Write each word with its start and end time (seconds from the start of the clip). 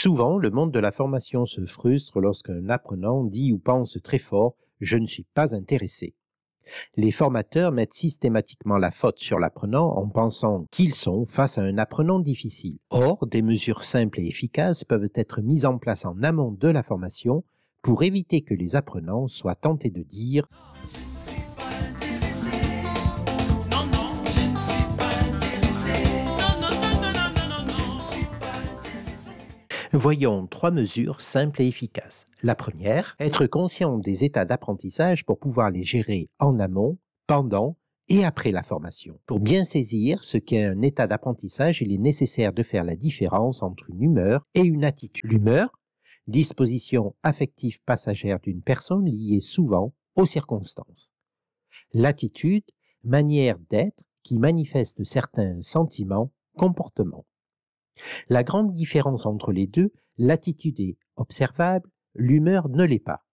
Souvent, 0.00 0.38
le 0.38 0.50
monde 0.50 0.70
de 0.70 0.78
la 0.78 0.92
formation 0.92 1.44
se 1.44 1.66
frustre 1.66 2.20
lorsqu'un 2.20 2.68
apprenant 2.68 3.24
dit 3.24 3.52
ou 3.52 3.58
pense 3.58 3.98
très 4.00 4.18
fort⁇ 4.18 4.52
Je 4.80 4.96
ne 4.96 5.08
suis 5.08 5.26
pas 5.34 5.56
intéressé⁇ 5.56 6.14
Les 6.96 7.10
formateurs 7.10 7.72
mettent 7.72 7.94
systématiquement 7.94 8.76
la 8.76 8.92
faute 8.92 9.18
sur 9.18 9.40
l'apprenant 9.40 9.96
en 9.96 10.08
pensant 10.08 10.66
qu'ils 10.70 10.94
sont 10.94 11.26
face 11.26 11.58
à 11.58 11.62
un 11.62 11.78
apprenant 11.78 12.20
difficile. 12.20 12.78
Or, 12.90 13.26
des 13.26 13.42
mesures 13.42 13.82
simples 13.82 14.20
et 14.20 14.28
efficaces 14.28 14.84
peuvent 14.84 15.10
être 15.16 15.40
mises 15.40 15.66
en 15.66 15.78
place 15.78 16.04
en 16.04 16.22
amont 16.22 16.52
de 16.52 16.68
la 16.68 16.84
formation 16.84 17.42
pour 17.82 18.04
éviter 18.04 18.42
que 18.42 18.54
les 18.54 18.76
apprenants 18.76 19.26
soient 19.26 19.56
tentés 19.56 19.90
de 19.90 20.04
dire 20.04 20.48
Voyons 29.92 30.46
trois 30.46 30.70
mesures 30.70 31.22
simples 31.22 31.62
et 31.62 31.66
efficaces. 31.66 32.26
La 32.42 32.54
première, 32.54 33.16
être 33.18 33.46
conscient 33.46 33.96
des 33.96 34.22
états 34.22 34.44
d'apprentissage 34.44 35.24
pour 35.24 35.38
pouvoir 35.38 35.70
les 35.70 35.82
gérer 35.82 36.26
en 36.38 36.58
amont, 36.58 36.98
pendant 37.26 37.78
et 38.10 38.22
après 38.22 38.50
la 38.50 38.62
formation. 38.62 39.18
Pour 39.24 39.40
bien 39.40 39.64
saisir 39.64 40.24
ce 40.24 40.36
qu'est 40.36 40.64
un 40.64 40.82
état 40.82 41.06
d'apprentissage, 41.06 41.80
il 41.80 41.90
est 41.90 41.98
nécessaire 41.98 42.52
de 42.52 42.62
faire 42.62 42.84
la 42.84 42.96
différence 42.96 43.62
entre 43.62 43.88
une 43.88 44.02
humeur 44.02 44.42
et 44.54 44.60
une 44.60 44.84
attitude. 44.84 45.30
L'humeur, 45.30 45.70
disposition 46.26 47.14
affective 47.22 47.80
passagère 47.86 48.40
d'une 48.40 48.60
personne 48.60 49.06
liée 49.06 49.40
souvent 49.40 49.94
aux 50.16 50.26
circonstances. 50.26 51.12
L'attitude, 51.94 52.64
manière 53.04 53.58
d'être 53.70 54.04
qui 54.22 54.38
manifeste 54.38 55.02
certains 55.04 55.62
sentiments, 55.62 56.30
comportements. 56.58 57.24
La 58.28 58.42
grande 58.42 58.72
différence 58.72 59.26
entre 59.26 59.52
les 59.52 59.66
deux, 59.66 59.92
l'attitude 60.18 60.80
est 60.80 60.96
observable, 61.16 61.88
l'humeur 62.14 62.68
ne 62.68 62.84
l'est 62.84 62.98
pas. 62.98 63.24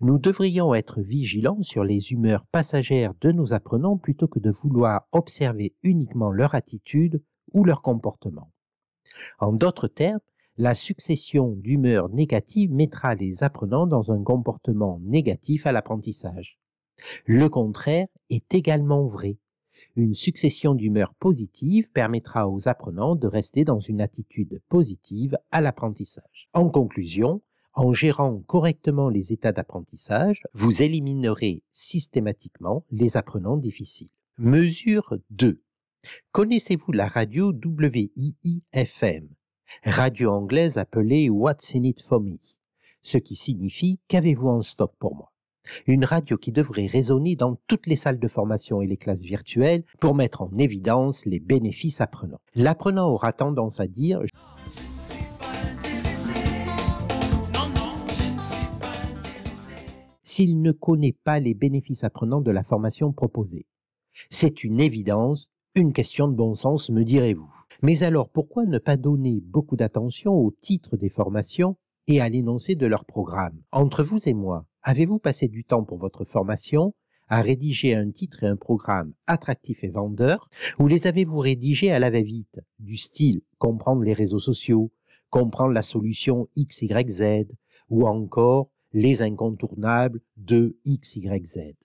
Nous 0.00 0.18
devrions 0.18 0.74
être 0.74 1.00
vigilants 1.00 1.62
sur 1.62 1.84
les 1.84 2.12
humeurs 2.12 2.46
passagères 2.46 3.14
de 3.20 3.32
nos 3.32 3.52
apprenants 3.52 3.98
plutôt 3.98 4.28
que 4.28 4.38
de 4.38 4.50
vouloir 4.50 5.08
observer 5.12 5.74
uniquement 5.82 6.30
leur 6.30 6.54
attitude 6.54 7.22
ou 7.52 7.64
leur 7.64 7.82
comportement. 7.82 8.50
En 9.38 9.52
d'autres 9.52 9.88
termes, 9.88 10.20
la 10.56 10.74
succession 10.74 11.56
d'humeurs 11.56 12.08
négatives 12.10 12.72
mettra 12.72 13.14
les 13.14 13.42
apprenants 13.42 13.86
dans 13.86 14.12
un 14.12 14.22
comportement 14.22 15.00
négatif 15.02 15.66
à 15.66 15.72
l'apprentissage. 15.72 16.58
Le 17.26 17.48
contraire 17.48 18.06
est 18.30 18.54
également 18.54 19.06
vrai. 19.06 19.38
Une 19.96 20.14
succession 20.14 20.74
d'humeurs 20.74 21.14
positives 21.14 21.90
permettra 21.92 22.48
aux 22.48 22.66
apprenants 22.68 23.14
de 23.14 23.28
rester 23.28 23.64
dans 23.64 23.78
une 23.78 24.00
attitude 24.00 24.60
positive 24.68 25.38
à 25.52 25.60
l'apprentissage. 25.60 26.48
En 26.52 26.68
conclusion, 26.68 27.42
en 27.74 27.92
gérant 27.92 28.40
correctement 28.40 29.08
les 29.08 29.32
états 29.32 29.52
d'apprentissage, 29.52 30.42
vous 30.52 30.82
éliminerez 30.82 31.62
systématiquement 31.70 32.84
les 32.90 33.16
apprenants 33.16 33.56
difficiles. 33.56 34.10
Mesure 34.38 35.14
2. 35.30 35.62
Connaissez-vous 36.32 36.90
la 36.90 37.06
radio 37.06 37.52
WIIFM, 37.52 39.28
radio 39.84 40.30
anglaise 40.30 40.76
appelée 40.76 41.30
What's 41.30 41.74
in 41.76 41.84
it 41.84 42.00
for 42.02 42.20
me, 42.20 42.38
ce 43.02 43.18
qui 43.18 43.36
signifie 43.36 44.00
qu'avez-vous 44.08 44.48
en 44.48 44.62
stock 44.62 44.92
pour 44.98 45.14
moi? 45.14 45.33
Une 45.86 46.04
radio 46.04 46.36
qui 46.36 46.52
devrait 46.52 46.86
résonner 46.86 47.36
dans 47.36 47.56
toutes 47.66 47.86
les 47.86 47.96
salles 47.96 48.18
de 48.18 48.28
formation 48.28 48.82
et 48.82 48.86
les 48.86 48.96
classes 48.96 49.22
virtuelles 49.22 49.84
pour 50.00 50.14
mettre 50.14 50.42
en 50.42 50.50
évidence 50.58 51.26
les 51.26 51.40
bénéfices 51.40 52.00
apprenants. 52.00 52.40
L'apprenant 52.54 53.10
aura 53.10 53.32
tendance 53.32 53.80
à 53.80 53.86
dire 53.86 54.20
s'il 60.24 60.62
ne 60.62 60.72
connaît 60.72 61.16
pas 61.24 61.38
les 61.38 61.54
bénéfices 61.54 62.02
apprenants 62.02 62.40
de 62.40 62.50
la 62.50 62.64
formation 62.64 63.12
proposée. 63.12 63.66
C'est 64.30 64.64
une 64.64 64.80
évidence, 64.80 65.48
une 65.74 65.92
question 65.92 66.28
de 66.28 66.34
bon 66.34 66.54
sens, 66.54 66.90
me 66.90 67.04
direz-vous. 67.04 67.52
Mais 67.82 68.02
alors 68.02 68.28
pourquoi 68.28 68.64
ne 68.64 68.78
pas 68.78 68.96
donner 68.96 69.40
beaucoup 69.44 69.76
d'attention 69.76 70.32
au 70.32 70.50
titre 70.50 70.96
des 70.96 71.08
formations 71.08 71.76
et 72.06 72.20
à 72.20 72.28
l'énoncé 72.28 72.74
de 72.74 72.86
leur 72.86 73.04
programme. 73.04 73.60
Entre 73.72 74.02
vous 74.02 74.28
et 74.28 74.34
moi, 74.34 74.66
Avez-vous 74.86 75.18
passé 75.18 75.48
du 75.48 75.64
temps 75.64 75.82
pour 75.82 75.96
votre 75.96 76.26
formation 76.26 76.94
à 77.28 77.40
rédiger 77.40 77.94
un 77.94 78.10
titre 78.10 78.44
et 78.44 78.46
un 78.46 78.56
programme 78.56 79.14
attractif 79.26 79.82
et 79.82 79.88
vendeur, 79.88 80.50
ou 80.78 80.88
les 80.88 81.06
avez-vous 81.06 81.38
rédigés 81.38 81.90
à 81.90 81.98
la 81.98 82.10
va-vite, 82.10 82.60
du 82.78 82.98
style 82.98 83.40
comprendre 83.56 84.02
les 84.02 84.12
réseaux 84.12 84.40
sociaux, 84.40 84.92
comprendre 85.30 85.72
la 85.72 85.82
solution 85.82 86.48
XYZ, 86.54 87.46
ou 87.88 88.06
encore 88.06 88.68
les 88.92 89.22
incontournables 89.22 90.20
de 90.36 90.76
XYZ 90.86 91.76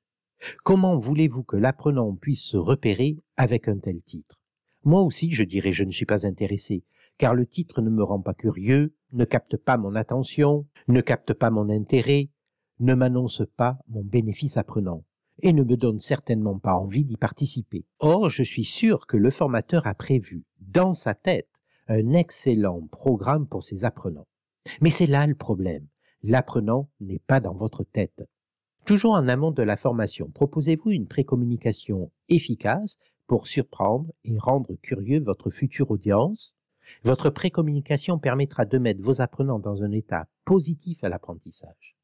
Comment 0.65 0.97
voulez-vous 0.97 1.43
que 1.43 1.55
l'apprenant 1.55 2.13
puisse 2.15 2.43
se 2.43 2.57
repérer 2.57 3.17
avec 3.37 3.69
un 3.69 3.77
tel 3.77 4.03
titre? 4.03 4.41
Moi 4.83 5.01
aussi, 5.01 5.31
je 5.31 5.43
dirais 5.43 5.71
je 5.71 5.85
ne 5.85 5.91
suis 5.91 6.05
pas 6.05 6.27
intéressé, 6.27 6.83
car 7.17 7.33
le 7.33 7.45
titre 7.45 7.81
ne 7.81 7.89
me 7.89 8.03
rend 8.03 8.19
pas 8.19 8.33
curieux, 8.33 8.93
ne 9.11 9.25
capte 9.25 9.57
pas 9.57 9.77
mon 9.77 9.95
attention, 9.95 10.67
ne 10.87 11.01
capte 11.01 11.33
pas 11.33 11.49
mon 11.49 11.69
intérêt, 11.69 12.29
ne 12.79 12.93
m'annonce 12.93 13.43
pas 13.57 13.77
mon 13.87 14.03
bénéfice 14.03 14.57
apprenant 14.57 15.03
et 15.41 15.53
ne 15.53 15.63
me 15.63 15.77
donne 15.77 15.99
certainement 15.99 16.59
pas 16.59 16.73
envie 16.73 17.05
d'y 17.05 17.17
participer. 17.17 17.85
Or, 17.99 18.29
je 18.29 18.43
suis 18.43 18.65
sûr 18.65 19.07
que 19.07 19.17
le 19.17 19.31
formateur 19.31 19.87
a 19.87 19.95
prévu, 19.95 20.43
dans 20.59 20.93
sa 20.93 21.15
tête, 21.15 21.49
un 21.87 22.11
excellent 22.11 22.81
programme 22.91 23.47
pour 23.47 23.63
ses 23.63 23.85
apprenants. 23.85 24.27
Mais 24.81 24.89
c'est 24.89 25.07
là 25.07 25.25
le 25.25 25.35
problème. 25.35 25.87
L'apprenant 26.21 26.89
n'est 26.99 27.19
pas 27.19 27.39
dans 27.39 27.55
votre 27.55 27.83
tête. 27.83 28.27
Toujours 28.85 29.13
en 29.13 29.27
amont 29.27 29.51
de 29.51 29.63
la 29.63 29.77
formation, 29.77 30.29
proposez-vous 30.29 30.91
une 30.91 31.07
précommunication 31.07 32.11
efficace 32.27 32.97
pour 33.27 33.47
surprendre 33.47 34.11
et 34.23 34.37
rendre 34.37 34.75
curieux 34.81 35.21
votre 35.21 35.51
future 35.51 35.91
audience. 35.91 36.55
Votre 37.03 37.29
précommunication 37.29 38.19
permettra 38.19 38.65
de 38.65 38.77
mettre 38.77 39.01
vos 39.01 39.21
apprenants 39.21 39.59
dans 39.59 39.83
un 39.83 39.91
état 39.91 40.27
positif 40.45 41.03
à 41.03 41.09
l'apprentissage. 41.09 41.95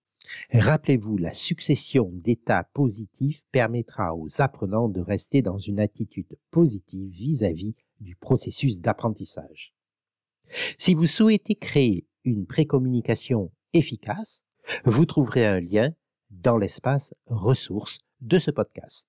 Rappelez-vous, 0.51 1.17
la 1.17 1.33
succession 1.33 2.09
d'états 2.13 2.63
positifs 2.73 3.43
permettra 3.51 4.15
aux 4.15 4.41
apprenants 4.41 4.89
de 4.89 5.01
rester 5.01 5.41
dans 5.41 5.57
une 5.57 5.79
attitude 5.79 6.37
positive 6.51 7.09
vis-à-vis 7.09 7.75
du 7.99 8.15
processus 8.15 8.79
d'apprentissage. 8.79 9.73
Si 10.77 10.93
vous 10.93 11.07
souhaitez 11.07 11.55
créer 11.55 12.07
une 12.23 12.45
précommunication 12.45 13.51
efficace, 13.73 14.43
vous 14.83 15.05
trouverez 15.05 15.45
un 15.45 15.59
lien 15.59 15.93
dans 16.31 16.57
l'espace 16.57 17.13
ressources 17.27 17.99
de 18.21 18.39
ce 18.39 18.51
podcast. 18.51 19.07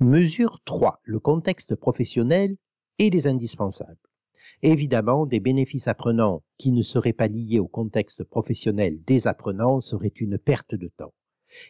Mesure 0.00 0.60
3. 0.64 1.00
Le 1.04 1.18
contexte 1.18 1.74
professionnel 1.74 2.56
et 2.98 3.10
des 3.10 3.26
indispensables. 3.26 3.96
Évidemment, 4.62 5.26
des 5.26 5.40
bénéfices 5.40 5.88
apprenants 5.88 6.42
qui 6.58 6.72
ne 6.72 6.82
seraient 6.82 7.12
pas 7.12 7.28
liés 7.28 7.58
au 7.58 7.68
contexte 7.68 8.24
professionnel 8.24 9.02
des 9.06 9.26
apprenants 9.26 9.80
seraient 9.80 10.08
une 10.08 10.38
perte 10.38 10.74
de 10.74 10.88
temps. 10.88 11.12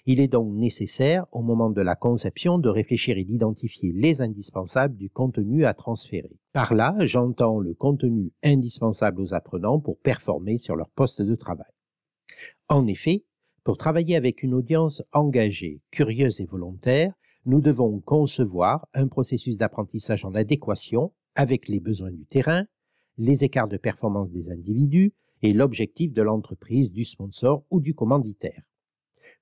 Il 0.05 0.21
est 0.21 0.29
donc 0.29 0.55
nécessaire, 0.55 1.27
au 1.33 1.43
moment 1.43 1.71
de 1.71 1.81
la 1.81 1.95
conception, 1.95 2.59
de 2.59 2.69
réfléchir 2.69 3.19
et 3.19 3.25
d'identifier 3.25 3.93
les 3.93 4.21
indispensables 4.21 4.97
du 4.97 5.11
contenu 5.11 5.65
à 5.65 5.75
transférer. 5.75 6.39
Par 6.53 6.75
là, 6.75 6.95
j'entends 7.01 7.59
le 7.59 7.75
contenu 7.75 8.33
indispensable 8.43 9.21
aux 9.21 9.35
apprenants 9.35 9.81
pour 9.81 9.99
performer 9.99 10.59
sur 10.59 10.77
leur 10.77 10.91
poste 10.91 11.23
de 11.23 11.35
travail. 11.35 11.71
En 12.69 12.87
effet, 12.87 13.25
pour 13.65 13.77
travailler 13.77 14.17
avec 14.17 14.43
une 14.43 14.55
audience 14.55 15.03
engagée, 15.13 15.81
curieuse 15.91 16.41
et 16.41 16.47
volontaire, 16.47 17.13
nous 17.45 17.61
devons 17.61 18.01
concevoir 18.01 18.89
un 18.95 19.07
processus 19.07 19.57
d'apprentissage 19.57 20.25
en 20.25 20.35
adéquation 20.35 21.13
avec 21.37 21.69
les 21.69 21.81
besoins 21.81 22.11
du 22.11 22.27
terrain, 22.27 22.65
les 23.19 23.45
écarts 23.45 23.69
de 23.69 23.77
performance 23.77 24.31
des 24.31 24.51
individus 24.51 25.15
et 25.43 25.53
l'objectif 25.53 26.13
de 26.13 26.23
l'entreprise, 26.23 26.91
du 26.91 27.05
sponsor 27.05 27.65
ou 27.71 27.81
du 27.81 27.95
commanditaire. 27.95 28.63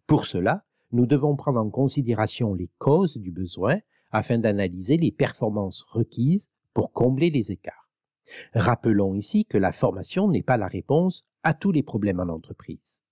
Pour 0.06 0.26
cela, 0.26 0.64
nous 0.92 1.06
devons 1.06 1.34
prendre 1.34 1.60
en 1.60 1.70
considération 1.70 2.54
les 2.54 2.70
causes 2.78 3.16
du 3.16 3.30
besoin 3.30 3.78
afin 4.12 4.38
d'analyser 4.38 4.96
les 4.96 5.10
performances 5.10 5.82
requises 5.88 6.50
pour 6.72 6.92
combler 6.92 7.30
les 7.30 7.50
écarts. 7.50 7.90
Rappelons 8.54 9.14
ici 9.14 9.44
que 9.44 9.58
la 9.58 9.72
formation 9.72 10.28
n'est 10.28 10.42
pas 10.42 10.56
la 10.56 10.68
réponse 10.68 11.24
à 11.42 11.54
tous 11.54 11.72
les 11.72 11.82
problèmes 11.82 12.20
en 12.20 12.28
entreprise. 12.28 13.02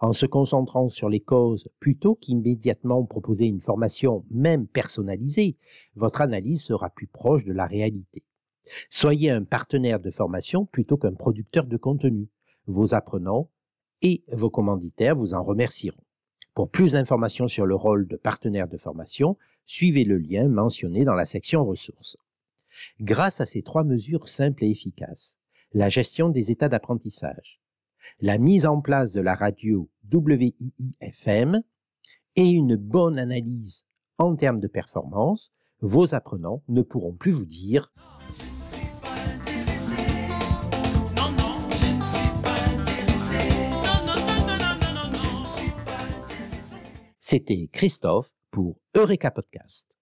En 0.00 0.12
se 0.12 0.26
concentrant 0.26 0.88
sur 0.90 1.08
les 1.08 1.20
causes 1.20 1.68
plutôt 1.80 2.14
qu'immédiatement 2.14 3.04
proposer 3.04 3.46
une 3.46 3.62
formation 3.62 4.24
même 4.30 4.66
personnalisée, 4.66 5.56
votre 5.94 6.20
analyse 6.20 6.62
sera 6.62 6.90
plus 6.90 7.06
proche 7.06 7.44
de 7.44 7.52
la 7.52 7.66
réalité. 7.66 8.22
Soyez 8.88 9.30
un 9.30 9.44
partenaire 9.44 10.00
de 10.00 10.10
formation 10.10 10.66
plutôt 10.66 10.96
qu'un 10.96 11.14
producteur 11.14 11.66
de 11.66 11.76
contenu. 11.76 12.28
Vos 12.66 12.94
apprenants 12.94 13.50
et 14.02 14.24
vos 14.32 14.50
commanditaires 14.50 15.16
vous 15.16 15.34
en 15.34 15.42
remercieront. 15.42 16.04
Pour 16.54 16.70
plus 16.70 16.92
d'informations 16.92 17.48
sur 17.48 17.66
le 17.66 17.74
rôle 17.74 18.06
de 18.06 18.16
partenaire 18.16 18.68
de 18.68 18.76
formation, 18.76 19.36
suivez 19.66 20.04
le 20.04 20.18
lien 20.18 20.48
mentionné 20.48 21.04
dans 21.04 21.14
la 21.14 21.24
section 21.24 21.64
ressources. 21.64 22.16
Grâce 23.00 23.40
à 23.40 23.46
ces 23.46 23.62
trois 23.62 23.84
mesures 23.84 24.28
simples 24.28 24.64
et 24.64 24.70
efficaces, 24.70 25.38
la 25.72 25.88
gestion 25.88 26.28
des 26.28 26.50
états 26.50 26.68
d'apprentissage, 26.68 27.60
la 28.20 28.38
mise 28.38 28.66
en 28.66 28.80
place 28.80 29.12
de 29.12 29.20
la 29.20 29.34
radio 29.34 29.88
WII-FM 30.12 31.62
et 32.36 32.48
une 32.48 32.76
bonne 32.76 33.18
analyse 33.18 33.84
en 34.18 34.34
termes 34.36 34.60
de 34.60 34.68
performance, 34.68 35.52
vos 35.80 36.14
apprenants 36.14 36.62
ne 36.68 36.82
pourront 36.82 37.14
plus 37.14 37.32
vous 37.32 37.44
dire 37.44 37.92
C'était 47.30 47.68
Christophe 47.70 48.32
pour 48.50 48.80
Eureka 48.96 49.30
Podcast. 49.30 49.96